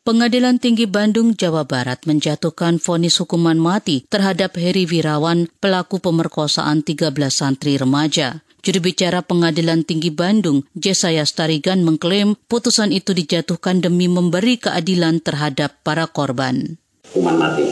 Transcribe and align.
Pengadilan 0.00 0.58
Tinggi 0.58 0.90
Bandung, 0.90 1.38
Jawa 1.38 1.62
Barat 1.62 2.02
menjatuhkan 2.02 2.82
vonis 2.82 3.22
hukuman 3.22 3.54
mati 3.54 4.02
terhadap 4.10 4.58
Heri 4.58 4.90
Wirawan, 4.90 5.46
pelaku 5.62 6.02
pemerkosaan 6.02 6.82
13 6.82 7.14
santri 7.30 7.78
remaja. 7.78 8.42
Juru 8.66 8.90
bicara 8.90 9.22
Pengadilan 9.22 9.86
Tinggi 9.86 10.10
Bandung, 10.10 10.66
Jesaya 10.74 11.22
Starigan 11.22 11.86
mengklaim 11.86 12.34
putusan 12.50 12.90
itu 12.90 13.14
dijatuhkan 13.14 13.78
demi 13.78 14.10
memberi 14.10 14.58
keadilan 14.58 15.22
terhadap 15.22 15.78
para 15.86 16.10
korban. 16.10 16.82
Hukuman 17.10 17.34
mati. 17.42 17.66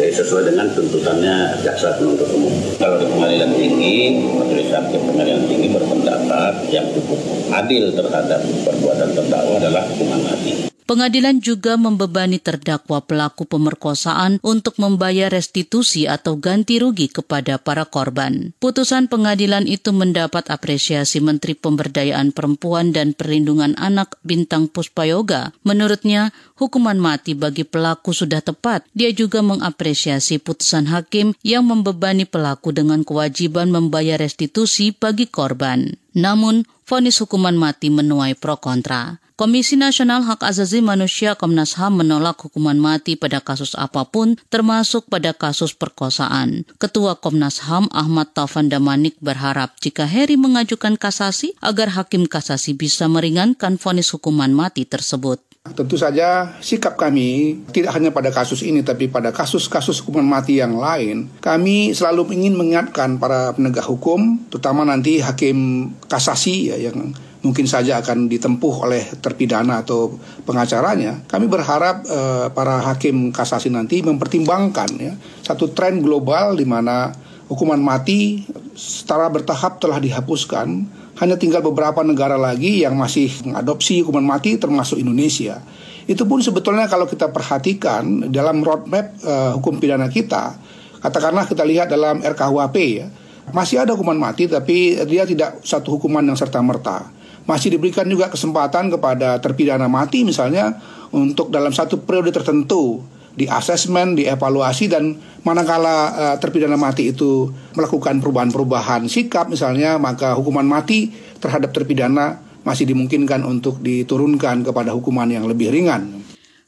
Jadi 0.00 0.08
sesuai 0.08 0.48
dengan 0.48 0.72
tuntutannya 0.72 1.60
jaksa 1.60 2.00
penuntut 2.00 2.32
umum. 2.32 2.52
Kalau 2.80 2.96
di 2.96 3.04
pengadilan 3.12 3.52
tinggi, 3.52 4.24
majelis 4.32 4.72
hakim 4.72 5.04
pengadilan 5.04 5.44
tinggi 5.44 5.68
berpendapat 5.68 6.64
yang 6.72 6.88
cukup 6.96 7.20
adil 7.52 7.92
terhadap 7.92 8.40
perbuatan 8.64 9.08
terdakwa 9.12 9.60
adalah 9.60 9.84
hukuman 9.84 10.20
mati. 10.24 10.73
Pengadilan 10.84 11.40
juga 11.40 11.80
membebani 11.80 12.36
terdakwa 12.36 13.00
pelaku 13.00 13.48
pemerkosaan 13.48 14.36
untuk 14.44 14.76
membayar 14.76 15.32
restitusi 15.32 16.04
atau 16.04 16.36
ganti 16.36 16.76
rugi 16.76 17.08
kepada 17.08 17.56
para 17.56 17.88
korban. 17.88 18.52
Putusan 18.60 19.08
pengadilan 19.08 19.64
itu 19.64 19.96
mendapat 19.96 20.52
apresiasi 20.52 21.24
Menteri 21.24 21.56
Pemberdayaan 21.56 22.36
Perempuan 22.36 22.92
dan 22.92 23.16
Perlindungan 23.16 23.72
Anak 23.80 24.20
Bintang 24.28 24.68
Puspayoga. 24.68 25.56
Menurutnya, 25.64 26.36
hukuman 26.60 27.00
mati 27.00 27.32
bagi 27.32 27.64
pelaku 27.64 28.12
sudah 28.12 28.44
tepat. 28.44 28.84
Dia 28.92 29.08
juga 29.16 29.40
mengapresiasi 29.40 30.36
putusan 30.36 30.92
hakim 30.92 31.32
yang 31.40 31.64
membebani 31.64 32.28
pelaku 32.28 32.76
dengan 32.76 33.08
kewajiban 33.08 33.72
membayar 33.72 34.20
restitusi 34.20 34.92
bagi 34.92 35.32
korban. 35.32 35.96
Namun, 36.12 36.68
vonis 36.84 37.24
hukuman 37.24 37.56
mati 37.56 37.88
menuai 37.88 38.36
pro 38.36 38.60
kontra. 38.60 39.23
Komisi 39.34 39.74
Nasional 39.74 40.22
Hak 40.22 40.46
Asasi 40.46 40.78
Manusia 40.78 41.34
Komnas 41.34 41.74
HAM 41.74 41.98
menolak 41.98 42.38
hukuman 42.38 42.78
mati 42.78 43.18
pada 43.18 43.42
kasus 43.42 43.74
apa 43.74 44.06
pun, 44.06 44.38
termasuk 44.46 45.10
pada 45.10 45.34
kasus 45.34 45.74
perkosaan. 45.74 46.62
Ketua 46.78 47.18
Komnas 47.18 47.66
HAM 47.66 47.90
Ahmad 47.90 48.30
Taufan 48.30 48.70
Damanik 48.70 49.18
berharap 49.18 49.74
jika 49.82 50.06
Heri 50.06 50.38
mengajukan 50.38 50.94
kasasi 50.94 51.58
agar 51.58 51.90
hakim 51.98 52.30
kasasi 52.30 52.78
bisa 52.78 53.10
meringankan 53.10 53.74
vonis 53.74 54.14
hukuman 54.14 54.54
mati 54.54 54.86
tersebut. 54.86 55.42
Tentu 55.64 55.98
saja 55.98 56.54
sikap 56.62 56.94
kami 56.94 57.58
tidak 57.74 57.98
hanya 57.98 58.14
pada 58.14 58.30
kasus 58.30 58.62
ini 58.62 58.86
tapi 58.86 59.10
pada 59.10 59.34
kasus-kasus 59.34 59.98
hukuman 60.06 60.30
mati 60.30 60.62
yang 60.62 60.78
lain. 60.78 61.26
Kami 61.42 61.90
selalu 61.90 62.38
ingin 62.38 62.54
mengingatkan 62.54 63.18
para 63.18 63.50
penegak 63.50 63.90
hukum, 63.90 64.46
terutama 64.46 64.86
nanti 64.86 65.18
hakim 65.18 65.90
kasasi 66.06 66.70
ya 66.70 66.78
yang 66.78 67.10
mungkin 67.44 67.68
saja 67.68 68.00
akan 68.00 68.26
ditempuh 68.26 68.88
oleh 68.88 69.04
terpidana 69.20 69.84
atau 69.84 70.16
pengacaranya. 70.48 71.28
Kami 71.28 71.46
berharap 71.46 72.02
uh, 72.08 72.48
para 72.50 72.80
hakim 72.90 73.30
kasasi 73.30 73.68
nanti 73.68 74.00
mempertimbangkan 74.00 74.90
ya 74.96 75.12
satu 75.44 75.70
tren 75.76 76.00
global 76.00 76.56
di 76.56 76.64
mana 76.64 77.12
hukuman 77.52 77.78
mati 77.78 78.48
secara 78.72 79.28
bertahap 79.28 79.78
telah 79.78 80.00
dihapuskan. 80.00 81.04
Hanya 81.14 81.38
tinggal 81.38 81.62
beberapa 81.62 82.02
negara 82.02 82.34
lagi 82.34 82.82
yang 82.82 82.98
masih 82.98 83.30
mengadopsi 83.46 84.02
hukuman 84.02 84.34
mati 84.34 84.58
termasuk 84.58 84.98
Indonesia. 84.98 85.62
Itu 86.10 86.26
pun 86.26 86.42
sebetulnya 86.42 86.90
kalau 86.90 87.06
kita 87.06 87.30
perhatikan 87.30 88.34
dalam 88.34 88.66
roadmap 88.66 89.14
uh, 89.22 89.54
hukum 89.54 89.78
pidana 89.78 90.10
kita, 90.10 90.58
katakanlah 90.98 91.46
kita 91.46 91.62
lihat 91.62 91.86
dalam 91.86 92.18
RKUHP 92.18 92.76
ya, 92.98 93.06
masih 93.52 93.82
ada 93.82 93.92
hukuman 93.92 94.16
mati 94.16 94.48
tapi 94.48 94.96
dia 95.04 95.28
tidak 95.28 95.60
satu 95.60 95.98
hukuman 95.98 96.24
yang 96.24 96.38
serta 96.38 96.62
merta 96.64 97.10
masih 97.44 97.76
diberikan 97.76 98.08
juga 98.08 98.32
kesempatan 98.32 98.88
kepada 98.88 99.36
terpidana 99.36 99.84
mati 99.84 100.24
misalnya 100.24 100.80
untuk 101.12 101.52
dalam 101.52 101.70
satu 101.70 102.00
periode 102.00 102.32
tertentu 102.32 103.04
di 103.34 103.50
asesmen, 103.50 104.14
dievaluasi 104.14 104.86
dan 104.86 105.18
manakala 105.42 106.14
uh, 106.14 106.36
terpidana 106.38 106.78
mati 106.78 107.10
itu 107.10 107.50
melakukan 107.74 108.22
perubahan-perubahan 108.22 109.10
sikap 109.10 109.50
misalnya 109.50 109.98
maka 109.98 110.32
hukuman 110.38 110.64
mati 110.64 111.10
terhadap 111.42 111.74
terpidana 111.74 112.38
masih 112.64 112.88
dimungkinkan 112.88 113.44
untuk 113.44 113.82
diturunkan 113.84 114.64
kepada 114.64 114.96
hukuman 114.96 115.28
yang 115.28 115.44
lebih 115.44 115.68
ringan. 115.68 116.23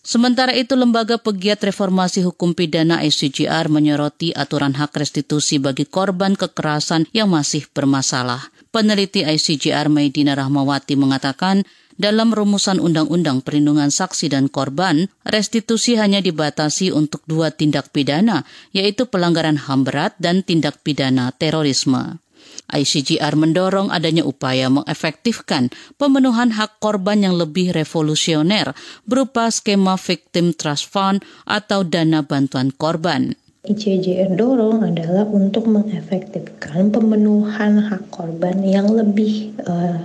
Sementara 0.06 0.55
itu, 0.55 0.78
Lembaga 0.78 1.19
Pegiat 1.19 1.59
Reformasi 1.67 2.22
Hukum 2.22 2.55
Pidana 2.55 3.03
ICGR 3.03 3.67
menyoroti 3.67 4.31
aturan 4.31 4.71
hak 4.78 4.94
restitusi 4.94 5.59
bagi 5.59 5.83
korban 5.83 6.39
kekerasan 6.39 7.11
yang 7.11 7.27
masih 7.27 7.67
bermasalah. 7.75 8.55
Peneliti 8.71 9.27
ICGR 9.27 9.91
Maidina 9.91 10.39
Rahmawati 10.39 10.95
mengatakan, 10.95 11.66
dalam 11.99 12.31
rumusan 12.31 12.78
Undang-Undang 12.78 13.43
Perlindungan 13.43 13.91
Saksi 13.91 14.31
dan 14.31 14.47
Korban, 14.47 15.11
restitusi 15.27 15.99
hanya 15.99 16.22
dibatasi 16.22 16.95
untuk 16.95 17.27
dua 17.27 17.50
tindak 17.50 17.91
pidana, 17.91 18.47
yaitu 18.71 19.11
pelanggaran 19.11 19.59
HAM 19.59 19.83
berat 19.83 20.15
dan 20.22 20.47
tindak 20.47 20.87
pidana 20.87 21.34
terorisme. 21.34 22.22
ICGR 22.67 23.39
mendorong 23.39 23.95
adanya 23.95 24.27
upaya 24.27 24.67
mengefektifkan 24.67 25.71
pemenuhan 25.97 26.55
hak 26.55 26.83
korban 26.83 27.23
yang 27.23 27.39
lebih 27.39 27.71
revolusioner 27.71 28.75
berupa 29.07 29.49
skema 29.49 29.95
Victim 29.95 30.51
Trust 30.53 30.91
Fund 30.91 31.23
atau 31.47 31.87
dana 31.87 32.27
bantuan 32.27 32.75
korban. 32.75 33.46
ICJR 33.66 34.38
dorong 34.38 34.87
adalah 34.87 35.27
untuk 35.27 35.66
mengefektifkan 35.66 36.94
pemenuhan 36.94 37.82
hak 37.82 38.15
korban 38.15 38.62
yang 38.62 38.87
lebih 38.87 39.50
uh, 39.66 39.99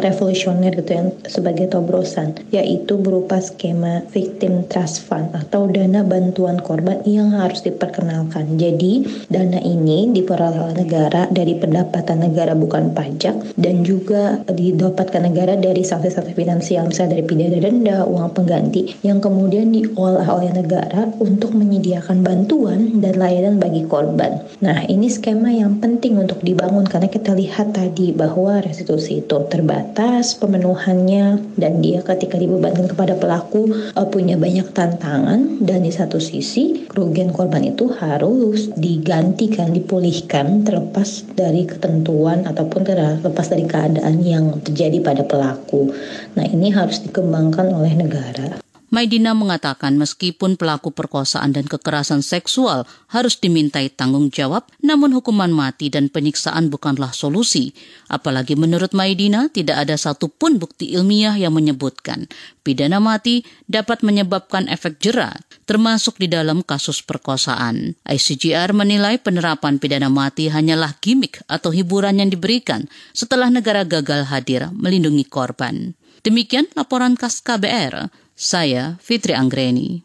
revolusioner 0.00 0.72
gitu 0.80 0.96
yang 0.96 1.08
sebagai 1.28 1.68
tobrosan 1.68 2.32
yaitu 2.48 2.96
berupa 2.96 3.38
skema 3.44 4.00
victim 4.08 4.64
trust 4.72 5.04
fund 5.04 5.28
atau 5.36 5.68
dana 5.68 6.00
bantuan 6.00 6.56
korban 6.64 7.04
yang 7.04 7.36
harus 7.36 7.60
diperkenalkan. 7.60 8.56
Jadi 8.56 9.04
dana 9.28 9.60
ini 9.60 10.08
diperoleh 10.16 10.72
negara 10.72 11.28
dari 11.28 11.60
pendapatan 11.60 12.24
negara 12.24 12.56
bukan 12.56 12.96
pajak 12.96 13.36
dan 13.60 13.84
juga 13.84 14.40
didapatkan 14.48 15.22
negara 15.28 15.60
dari 15.60 15.84
sanksi-sanksi 15.84 16.32
finansial 16.32 16.88
misalnya 16.88 17.20
dari 17.20 17.24
pidana 17.28 17.58
denda, 17.60 17.98
uang 18.08 18.32
pengganti 18.32 18.96
yang 19.04 19.20
kemudian 19.20 19.68
diolah 19.70 20.26
oleh 20.32 20.50
negara 20.56 21.10
untuk 21.20 21.52
menyediakan 21.52 22.24
bantuan 22.24 22.93
dan 23.00 23.18
layanan 23.18 23.58
bagi 23.58 23.82
korban. 23.86 24.44
Nah, 24.62 24.86
ini 24.86 25.10
skema 25.10 25.50
yang 25.50 25.82
penting 25.82 26.18
untuk 26.20 26.42
dibangun 26.42 26.86
karena 26.86 27.10
kita 27.10 27.34
lihat 27.34 27.74
tadi 27.74 28.14
bahwa 28.14 28.62
restitusi 28.62 29.22
itu 29.24 29.36
terbatas 29.50 30.38
pemenuhannya 30.38 31.42
dan 31.58 31.82
dia 31.82 32.00
ketika 32.06 32.38
dibebankan 32.38 32.86
kepada 32.90 33.18
pelaku 33.18 33.70
uh, 33.94 34.06
punya 34.06 34.38
banyak 34.38 34.70
tantangan 34.70 35.58
dan 35.62 35.82
di 35.82 35.90
satu 35.90 36.22
sisi 36.22 36.86
kerugian 36.86 37.34
korban 37.34 37.66
itu 37.66 37.90
harus 37.98 38.70
digantikan, 38.78 39.74
dipulihkan 39.74 40.62
terlepas 40.62 41.26
dari 41.34 41.66
ketentuan 41.66 42.46
ataupun 42.46 42.80
terlepas 42.86 43.46
dari 43.50 43.66
keadaan 43.66 44.22
yang 44.22 44.62
terjadi 44.62 45.02
pada 45.02 45.22
pelaku. 45.26 45.90
Nah, 46.38 46.46
ini 46.46 46.70
harus 46.70 47.02
dikembangkan 47.02 47.74
oleh 47.74 47.92
negara. 47.98 48.64
Maidina 48.94 49.34
mengatakan 49.34 49.98
meskipun 49.98 50.54
pelaku 50.54 50.94
perkosaan 50.94 51.50
dan 51.50 51.66
kekerasan 51.66 52.22
seksual 52.22 52.86
harus 53.10 53.34
dimintai 53.42 53.90
tanggung 53.90 54.30
jawab, 54.30 54.70
namun 54.86 55.10
hukuman 55.10 55.50
mati 55.50 55.90
dan 55.90 56.06
penyiksaan 56.06 56.70
bukanlah 56.70 57.10
solusi. 57.10 57.74
Apalagi 58.06 58.54
menurut 58.54 58.94
Maidina 58.94 59.50
tidak 59.50 59.82
ada 59.82 59.98
satupun 59.98 60.62
bukti 60.62 60.94
ilmiah 60.94 61.34
yang 61.34 61.58
menyebutkan 61.58 62.30
pidana 62.62 63.02
mati 63.02 63.42
dapat 63.66 64.06
menyebabkan 64.06 64.70
efek 64.70 65.02
jerah, 65.02 65.34
termasuk 65.66 66.22
di 66.22 66.30
dalam 66.30 66.62
kasus 66.62 67.02
perkosaan. 67.02 67.98
ICGR 68.06 68.70
menilai 68.70 69.18
penerapan 69.18 69.82
pidana 69.82 70.06
mati 70.06 70.46
hanyalah 70.46 70.94
gimmick 71.02 71.42
atau 71.50 71.74
hiburan 71.74 72.22
yang 72.22 72.30
diberikan 72.30 72.86
setelah 73.10 73.50
negara 73.50 73.82
gagal 73.82 74.30
hadir 74.30 74.70
melindungi 74.70 75.26
korban. 75.26 75.98
Demikian 76.24 76.64
laporan 76.72 77.20
khas 77.20 77.44
KBR. 77.44 78.23
Saya 78.34 78.98
Fitri 78.98 79.30
Anggreni. 79.30 80.02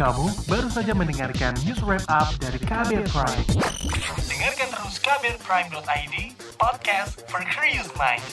Kamu 0.00 0.48
baru 0.48 0.72
saja 0.72 0.96
mendengarkan 0.96 1.52
news 1.68 1.84
wrap 1.84 2.00
up 2.08 2.32
dari 2.40 2.56
Kabel 2.56 3.04
Prime. 3.12 3.44
Dengarkan 4.24 4.68
terus 4.72 4.96
kabelprime.id, 5.04 6.16
podcast 6.56 7.28
for 7.28 7.44
curious 7.52 7.92
mind. 8.00 8.24